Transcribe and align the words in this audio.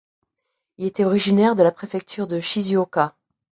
Il 0.79 0.87
était 0.87 1.05
originaire 1.05 1.55
de 1.55 1.61
la 1.61 1.71
Préfecture 1.71 2.25
de 2.25 2.39
Shizuoka. 2.39 3.15